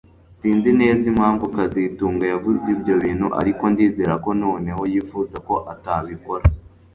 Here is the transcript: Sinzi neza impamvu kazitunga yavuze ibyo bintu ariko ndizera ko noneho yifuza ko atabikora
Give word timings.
Sinzi 0.39 0.69
neza 0.81 1.03
impamvu 1.11 1.43
kazitunga 1.55 2.23
yavuze 2.33 2.65
ibyo 2.75 2.93
bintu 3.03 3.27
ariko 3.39 3.63
ndizera 3.71 4.13
ko 4.23 4.29
noneho 4.43 4.81
yifuza 4.93 5.37
ko 5.47 5.55
atabikora 5.73 6.43